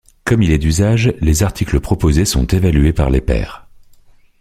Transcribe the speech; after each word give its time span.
Comme 0.25 0.41
il 0.41 0.49
est 0.49 0.57
d'usage, 0.57 1.13
les 1.21 1.43
articles 1.43 1.79
proposés 1.79 2.25
sont 2.25 2.47
évalués 2.47 2.91
par 2.91 3.11
les 3.11 3.21
pairs. 3.21 3.67